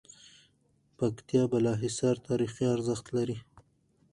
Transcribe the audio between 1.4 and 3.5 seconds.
بالاحصار تاريخي ارزښت لری